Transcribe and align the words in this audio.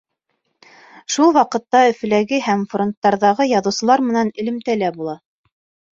Шул 1.15 1.27
уҡ 1.33 1.35
ваҡытта 1.37 1.83
Өфөләге 1.91 2.41
һәм 2.47 2.65
фронттарҙағы 2.73 3.47
яҙыусылар 3.53 4.07
менән 4.11 4.33
элемтәлә 4.45 4.95
була. 5.01 5.17